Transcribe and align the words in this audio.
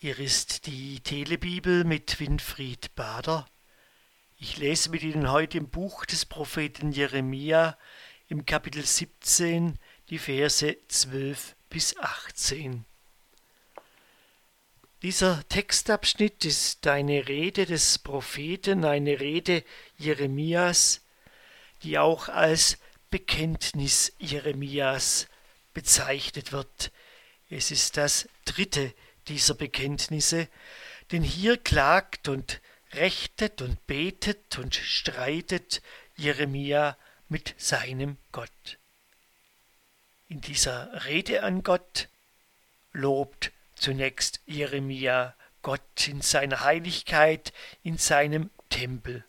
Hier 0.00 0.20
ist 0.20 0.66
die 0.66 1.00
Telebibel 1.00 1.82
mit 1.82 2.20
Winfried 2.20 2.94
Bader. 2.94 3.48
Ich 4.36 4.56
lese 4.56 4.90
mit 4.90 5.02
Ihnen 5.02 5.32
heute 5.32 5.58
im 5.58 5.70
Buch 5.70 6.06
des 6.06 6.24
Propheten 6.24 6.92
Jeremia 6.92 7.76
im 8.28 8.46
Kapitel 8.46 8.84
17 8.84 9.76
die 10.08 10.18
Verse 10.18 10.76
12 10.86 11.56
bis 11.68 11.96
18. 11.96 12.84
Dieser 15.02 15.42
Textabschnitt 15.48 16.44
ist 16.44 16.86
eine 16.86 17.26
Rede 17.26 17.66
des 17.66 17.98
Propheten, 17.98 18.84
eine 18.84 19.18
Rede 19.18 19.64
Jeremias, 19.96 21.04
die 21.82 21.98
auch 21.98 22.28
als 22.28 22.78
Bekenntnis 23.10 24.12
Jeremias 24.20 25.26
bezeichnet 25.74 26.52
wird. 26.52 26.92
Es 27.50 27.72
ist 27.72 27.96
das 27.96 28.28
dritte 28.44 28.94
dieser 29.28 29.54
Bekenntnisse, 29.54 30.48
denn 31.12 31.22
hier 31.22 31.56
klagt 31.56 32.28
und 32.28 32.60
rechtet 32.92 33.62
und 33.62 33.86
betet 33.86 34.58
und 34.58 34.74
streitet 34.74 35.82
Jeremia 36.16 36.96
mit 37.28 37.54
seinem 37.58 38.16
Gott. 38.32 38.78
In 40.28 40.40
dieser 40.40 41.04
Rede 41.04 41.42
an 41.42 41.62
Gott 41.62 42.08
lobt 42.92 43.52
zunächst 43.74 44.40
Jeremia 44.46 45.34
Gott 45.62 46.08
in 46.08 46.22
seiner 46.22 46.60
Heiligkeit, 46.60 47.52
in 47.82 47.98
seinem 47.98 48.50
Tempel. 48.70 49.24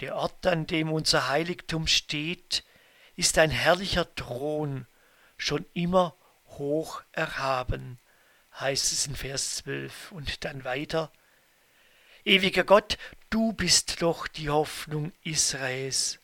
Der 0.00 0.16
Ort, 0.16 0.46
an 0.46 0.66
dem 0.66 0.90
unser 0.92 1.28
Heiligtum 1.28 1.86
steht, 1.86 2.64
ist 3.14 3.38
ein 3.38 3.50
herrlicher 3.50 4.12
Thron, 4.14 4.86
schon 5.36 5.64
immer 5.74 6.14
hoch 6.46 7.02
erhaben 7.12 7.98
heißt 8.60 8.92
es 8.92 9.06
in 9.06 9.16
Vers 9.16 9.56
12 9.56 10.12
und 10.12 10.44
dann 10.44 10.64
weiter. 10.64 11.10
Ewiger 12.24 12.64
Gott, 12.64 12.98
du 13.30 13.52
bist 13.52 14.02
doch 14.02 14.28
die 14.28 14.50
Hoffnung 14.50 15.12
Israels. 15.24 16.18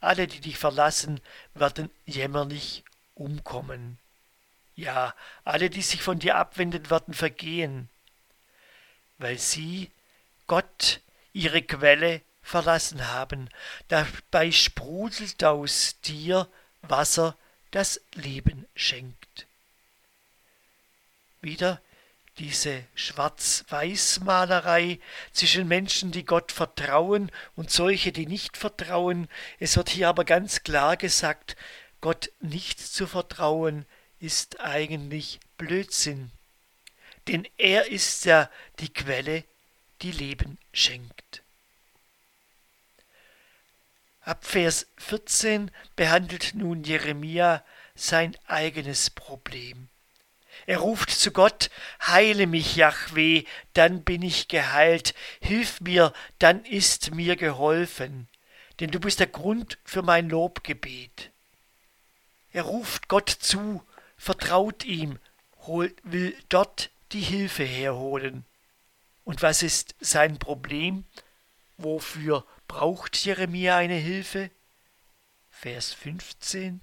Alle, 0.00 0.26
die 0.26 0.40
dich 0.40 0.58
verlassen, 0.58 1.20
werden 1.54 1.90
jämmerlich 2.06 2.82
umkommen. 3.14 3.98
Ja, 4.74 5.14
alle, 5.44 5.70
die 5.70 5.82
sich 5.82 6.02
von 6.02 6.18
dir 6.18 6.36
abwenden, 6.36 6.90
werden 6.90 7.14
vergehen, 7.14 7.88
weil 9.18 9.38
sie 9.38 9.90
Gott, 10.46 11.00
ihre 11.32 11.62
Quelle, 11.62 12.22
verlassen 12.42 13.06
haben. 13.08 13.48
Dabei 13.86 14.50
sprudelt 14.50 15.44
aus 15.44 16.00
dir 16.00 16.48
Wasser, 16.80 17.36
das 17.70 18.00
Leben 18.14 18.66
schenkt 18.74 19.46
wieder 21.42 21.80
diese 22.38 22.84
Schwarz-Weiß-Malerei 22.94 24.98
zwischen 25.32 25.68
Menschen, 25.68 26.12
die 26.12 26.24
Gott 26.24 26.50
vertrauen 26.50 27.30
und 27.56 27.70
solche, 27.70 28.10
die 28.12 28.24
nicht 28.26 28.56
vertrauen. 28.56 29.28
Es 29.58 29.76
wird 29.76 29.90
hier 29.90 30.08
aber 30.08 30.24
ganz 30.24 30.62
klar 30.62 30.96
gesagt, 30.96 31.56
Gott 32.00 32.30
nicht 32.40 32.80
zu 32.80 33.06
vertrauen 33.06 33.84
ist 34.18 34.60
eigentlich 34.60 35.40
Blödsinn. 35.58 36.30
Denn 37.28 37.46
er 37.58 37.90
ist 37.90 38.24
ja 38.24 38.48
die 38.78 38.92
Quelle, 38.92 39.44
die 40.00 40.12
Leben 40.12 40.58
schenkt. 40.72 41.42
Ab 44.20 44.44
Vers 44.44 44.86
14 44.98 45.70
behandelt 45.96 46.54
nun 46.54 46.84
Jeremia 46.84 47.64
sein 47.94 48.36
eigenes 48.46 49.10
Problem. 49.10 49.88
Er 50.66 50.78
ruft 50.78 51.10
zu 51.10 51.32
Gott, 51.32 51.70
heile 52.06 52.46
mich, 52.46 52.76
Jahweh, 52.76 53.44
dann 53.74 54.02
bin 54.02 54.22
ich 54.22 54.48
geheilt, 54.48 55.14
hilf 55.40 55.80
mir, 55.80 56.12
dann 56.38 56.64
ist 56.64 57.14
mir 57.14 57.36
geholfen, 57.36 58.28
denn 58.80 58.90
du 58.90 59.00
bist 59.00 59.20
der 59.20 59.26
Grund 59.26 59.78
für 59.84 60.02
mein 60.02 60.28
Lobgebet. 60.28 61.30
Er 62.52 62.62
ruft 62.62 63.08
Gott 63.08 63.30
zu, 63.30 63.82
vertraut 64.16 64.84
ihm, 64.84 65.18
holt, 65.66 65.96
will 66.04 66.36
dort 66.48 66.90
die 67.12 67.20
Hilfe 67.20 67.64
herholen. 67.64 68.44
Und 69.24 69.42
was 69.42 69.62
ist 69.62 69.94
sein 70.00 70.38
Problem? 70.38 71.04
Wofür 71.76 72.44
braucht 72.68 73.16
Jeremia 73.16 73.76
eine 73.76 73.94
Hilfe? 73.94 74.50
Vers 75.50 75.92
15 75.92 76.82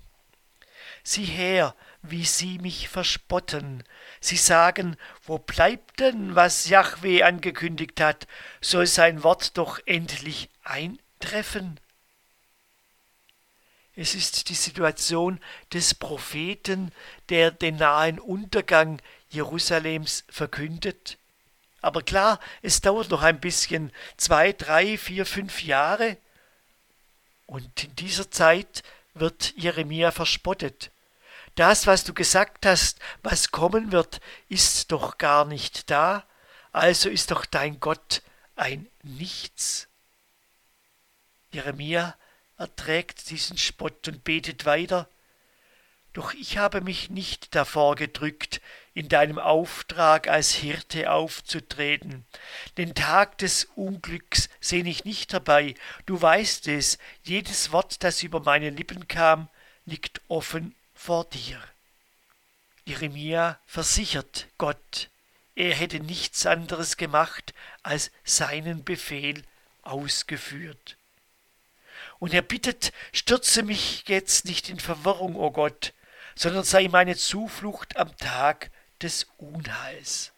Sieh 1.11 1.25
her, 1.25 1.73
wie 2.03 2.23
sie 2.23 2.59
mich 2.59 2.87
verspotten. 2.87 3.83
Sie 4.21 4.37
sagen, 4.37 4.95
wo 5.23 5.39
bleibt 5.39 6.01
denn, 6.01 6.35
was 6.35 6.69
Jahwe 6.69 7.25
angekündigt 7.25 7.99
hat? 7.99 8.27
Soll 8.61 8.85
sein 8.85 9.23
Wort 9.23 9.57
doch 9.57 9.79
endlich 9.87 10.51
eintreffen? 10.63 11.79
Es 13.95 14.13
ist 14.13 14.49
die 14.49 14.53
Situation 14.53 15.39
des 15.73 15.95
Propheten, 15.95 16.91
der 17.29 17.49
den 17.49 17.77
nahen 17.77 18.19
Untergang 18.19 19.01
Jerusalems 19.31 20.25
verkündet. 20.29 21.17
Aber 21.81 22.03
klar, 22.03 22.39
es 22.61 22.81
dauert 22.81 23.09
noch 23.09 23.23
ein 23.23 23.39
bisschen, 23.39 23.91
zwei, 24.15 24.53
drei, 24.53 24.95
vier, 24.95 25.25
fünf 25.25 25.63
Jahre. 25.63 26.17
Und 27.47 27.83
in 27.83 27.95
dieser 27.95 28.29
Zeit 28.29 28.83
wird 29.15 29.55
Jeremia 29.57 30.11
verspottet. 30.11 30.91
Das, 31.55 31.87
was 31.87 32.03
du 32.03 32.13
gesagt 32.13 32.65
hast, 32.65 32.99
was 33.23 33.51
kommen 33.51 33.91
wird, 33.91 34.21
ist 34.47 34.91
doch 34.91 35.17
gar 35.17 35.45
nicht 35.45 35.89
da, 35.89 36.25
also 36.71 37.09
ist 37.09 37.31
doch 37.31 37.45
dein 37.45 37.79
Gott 37.79 38.21
ein 38.55 38.87
Nichts. 39.03 39.87
Jeremia 41.51 42.15
erträgt 42.57 43.29
diesen 43.29 43.57
Spott 43.57 44.07
und 44.07 44.23
betet 44.23 44.65
weiter. 44.65 45.09
Doch 46.13 46.33
ich 46.33 46.57
habe 46.57 46.81
mich 46.81 47.09
nicht 47.09 47.55
davor 47.55 47.95
gedrückt, 47.95 48.61
in 48.93 49.07
deinem 49.07 49.39
Auftrag 49.39 50.27
als 50.27 50.53
Hirte 50.53 51.11
aufzutreten. 51.11 52.25
Den 52.77 52.95
Tag 52.95 53.37
des 53.37 53.65
Unglücks 53.75 54.49
sehne 54.59 54.89
ich 54.89 55.05
nicht 55.05 55.31
herbei. 55.31 55.75
Du 56.05 56.21
weißt 56.21 56.67
es, 56.67 56.97
jedes 57.23 57.71
Wort, 57.71 58.03
das 58.03 58.23
über 58.23 58.41
meine 58.41 58.71
Lippen 58.71 59.07
kam, 59.07 59.49
liegt 59.85 60.21
offen 60.27 60.75
vor 60.99 61.23
dir. 61.23 61.57
Jeremia 62.83 63.57
versichert 63.65 64.47
Gott, 64.57 65.09
er 65.55 65.73
hätte 65.73 66.01
nichts 66.01 66.45
anderes 66.45 66.97
gemacht, 66.97 67.53
als 67.83 68.11
seinen 68.25 68.83
Befehl 68.83 69.43
ausgeführt. 69.81 70.97
Und 72.19 72.33
er 72.33 72.41
bittet, 72.41 72.91
stürze 73.13 73.63
mich 73.63 74.03
jetzt 74.09 74.43
nicht 74.43 74.69
in 74.69 74.81
Verwirrung, 74.81 75.37
o 75.37 75.45
oh 75.45 75.51
Gott, 75.51 75.93
sondern 76.35 76.65
sei 76.65 76.89
meine 76.89 77.15
Zuflucht 77.15 77.95
am 77.95 78.15
Tag 78.17 78.69
des 79.01 79.25
Unheils. 79.37 80.33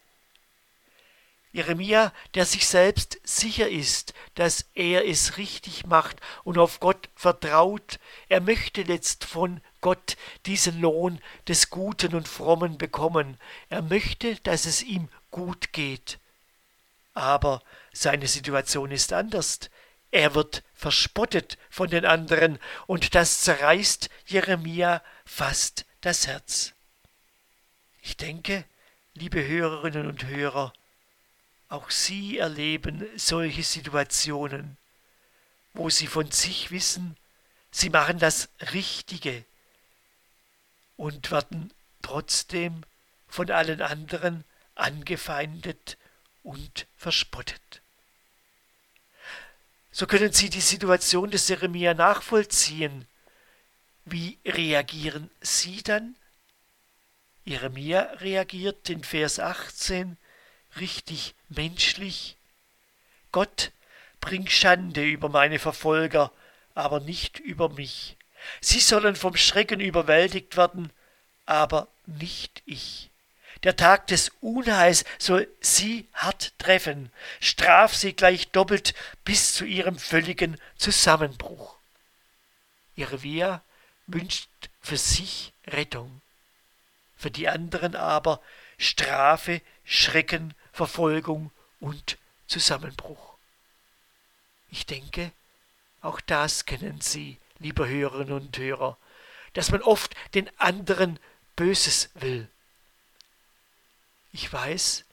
Jeremia, 1.50 2.14
der 2.34 2.46
sich 2.46 2.68
selbst 2.68 3.18
sicher 3.24 3.68
ist, 3.68 4.14
dass 4.36 4.70
er 4.74 5.06
es 5.08 5.38
richtig 5.38 5.86
macht 5.86 6.18
und 6.44 6.56
auf 6.56 6.78
Gott 6.78 7.10
vertraut, 7.16 7.98
er 8.28 8.40
möchte 8.40 8.82
jetzt 8.82 9.24
von 9.24 9.60
Gott 9.82 10.16
diesen 10.46 10.80
Lohn 10.80 11.20
des 11.46 11.68
Guten 11.68 12.14
und 12.14 12.26
Frommen 12.26 12.78
bekommen. 12.78 13.36
Er 13.68 13.82
möchte, 13.82 14.36
dass 14.36 14.64
es 14.64 14.82
ihm 14.82 15.10
gut 15.30 15.74
geht. 15.74 16.18
Aber 17.12 17.62
seine 17.92 18.26
Situation 18.26 18.90
ist 18.90 19.12
anders. 19.12 19.58
Er 20.10 20.34
wird 20.34 20.62
verspottet 20.72 21.58
von 21.68 21.90
den 21.90 22.06
anderen, 22.06 22.58
und 22.86 23.14
das 23.14 23.42
zerreißt 23.42 24.08
Jeremia 24.26 25.02
fast 25.24 25.84
das 26.00 26.26
Herz. 26.26 26.72
Ich 28.02 28.16
denke, 28.16 28.64
liebe 29.14 29.46
Hörerinnen 29.46 30.06
und 30.06 30.26
Hörer, 30.26 30.72
auch 31.68 31.90
Sie 31.90 32.38
erleben 32.38 33.06
solche 33.16 33.62
Situationen, 33.62 34.76
wo 35.72 35.88
Sie 35.88 36.06
von 36.06 36.30
sich 36.30 36.70
wissen, 36.70 37.16
Sie 37.70 37.88
machen 37.88 38.18
das 38.18 38.50
Richtige 38.74 39.44
und 40.96 41.30
werden 41.30 41.72
trotzdem 42.02 42.82
von 43.28 43.50
allen 43.50 43.80
anderen 43.80 44.44
angefeindet 44.74 45.96
und 46.42 46.86
verspottet. 46.96 47.80
So 49.90 50.06
können 50.06 50.32
Sie 50.32 50.48
die 50.48 50.60
Situation 50.60 51.30
des 51.30 51.48
Jeremia 51.48 51.94
nachvollziehen. 51.94 53.06
Wie 54.04 54.38
reagieren 54.44 55.30
Sie 55.40 55.82
dann? 55.82 56.16
Jeremia 57.44 58.00
reagiert 58.20 58.88
in 58.88 59.04
Vers 59.04 59.38
18 59.38 60.16
richtig 60.78 61.34
menschlich. 61.48 62.36
Gott, 63.32 63.72
bring 64.20 64.46
Schande 64.48 65.04
über 65.04 65.28
meine 65.28 65.58
Verfolger, 65.58 66.32
aber 66.74 67.00
nicht 67.00 67.38
über 67.38 67.68
mich. 67.68 68.16
Sie 68.60 68.80
sollen 68.80 69.16
vom 69.16 69.36
Schrecken 69.36 69.80
überwältigt 69.80 70.56
werden, 70.56 70.90
aber 71.46 71.88
nicht 72.06 72.62
ich. 72.66 73.10
Der 73.62 73.76
Tag 73.76 74.08
des 74.08 74.30
Unheils 74.40 75.04
soll 75.18 75.48
sie 75.60 76.08
hart 76.14 76.52
treffen, 76.58 77.12
straf 77.40 77.94
sie 77.94 78.12
gleich 78.12 78.48
doppelt 78.50 78.94
bis 79.24 79.54
zu 79.54 79.64
ihrem 79.64 79.98
völligen 79.98 80.58
Zusammenbruch. 80.76 81.76
Wehr 82.96 83.62
wünscht 84.06 84.48
für 84.80 84.96
sich 84.96 85.52
Rettung, 85.66 86.20
für 87.16 87.30
die 87.30 87.48
anderen 87.48 87.94
aber 87.94 88.40
Strafe, 88.78 89.60
Schrecken, 89.84 90.54
Verfolgung 90.72 91.50
und 91.78 92.18
Zusammenbruch. 92.46 93.34
Ich 94.70 94.86
denke, 94.86 95.30
auch 96.00 96.20
das 96.20 96.64
kennen 96.64 97.00
Sie, 97.00 97.38
liebe 97.62 97.88
Hörerinnen 97.88 98.32
und 98.32 98.58
Hörer, 98.58 98.98
dass 99.54 99.70
man 99.70 99.82
oft 99.82 100.14
den 100.34 100.50
anderen 100.58 101.18
Böses 101.56 102.10
will. 102.14 102.48
Ich 104.32 104.52
weiß, 104.52 105.04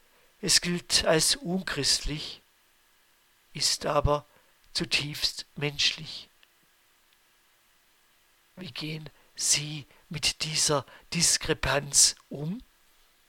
es 0.41 0.61
gilt 0.61 1.05
als 1.05 1.35
unchristlich, 1.35 2.41
ist 3.53 3.85
aber 3.85 4.25
zutiefst 4.73 5.45
menschlich. 5.55 6.29
Wie 8.55 8.71
gehen 8.71 9.09
Sie 9.35 9.85
mit 10.09 10.43
dieser 10.43 10.85
Diskrepanz 11.13 12.15
um? 12.29 12.61